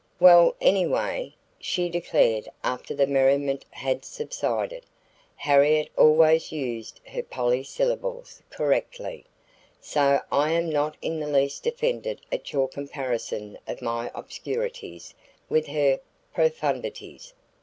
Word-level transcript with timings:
"Well, 0.19 0.55
anyway," 0.59 1.35
she 1.59 1.87
declared 1.87 2.49
after 2.63 2.95
the 2.95 3.05
merriment 3.05 3.65
had 3.69 4.03
subsided; 4.03 4.83
"Harriet 5.35 5.89
always 5.95 6.51
uses 6.51 6.95
her 7.05 7.21
polysyllables 7.21 8.41
correctly, 8.49 9.25
so 9.79 10.19
I 10.31 10.53
am 10.53 10.71
not 10.71 10.97
in 11.03 11.19
the 11.19 11.27
least 11.27 11.67
offended 11.67 12.19
at 12.31 12.51
your 12.51 12.67
comparison 12.67 13.59
of 13.67 13.79
my 13.83 14.09
obscurities 14.15 15.13
with 15.49 15.67
her 15.67 15.99
profundities. 16.33 17.35